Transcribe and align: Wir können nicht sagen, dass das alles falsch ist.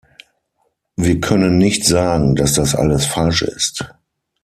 Wir 0.95 1.19
können 1.21 1.59
nicht 1.59 1.85
sagen, 1.85 2.35
dass 2.35 2.53
das 2.53 2.73
alles 2.73 3.05
falsch 3.05 3.43
ist. 3.43 3.85